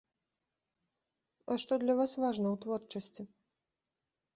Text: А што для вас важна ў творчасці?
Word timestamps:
А 1.51 1.59
што 1.65 1.73
для 1.85 1.93
вас 2.03 2.11
важна 2.27 2.47
ў 2.51 2.57
творчасці? 2.67 3.23